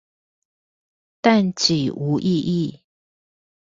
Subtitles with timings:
[1.21, 2.81] 但己無意義